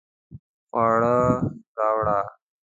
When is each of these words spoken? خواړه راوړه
خواړه 0.69 1.15
راوړه 1.77 2.17